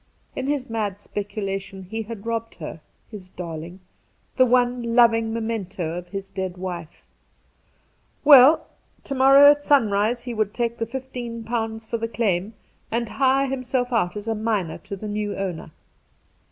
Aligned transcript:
In 0.35 0.47
his 0.47 0.67
mad 0.67 0.99
speculation 0.99 1.83
he 1.83 2.01
had 2.01 2.25
robbed 2.25 2.55
her— 2.55 2.81
his 3.11 3.29
darling, 3.29 3.81
the 4.35 4.47
one 4.47 4.95
loving 4.95 5.31
memento 5.31 5.95
of 5.95 6.07
his 6.07 6.27
dead 6.31 6.57
wife! 6.57 7.03
Well, 8.23 8.65
to 9.03 9.13
morrow 9.13 9.51
at 9.51 9.61
sunrise 9.63 10.23
he 10.23 10.33
would 10.33 10.55
take 10.55 10.79
the 10.79 10.87
£15 10.87 11.87
for 11.87 11.99
the 11.99 12.07
claim, 12.07 12.55
and 12.89 13.09
hire 13.09 13.45
himself 13.45 13.93
out 13.93 14.17
as 14.17 14.27
a 14.27 14.33
miner 14.33 14.79
to 14.79 14.95
the 14.95 15.07
new 15.07 15.37
owner. 15.37 15.69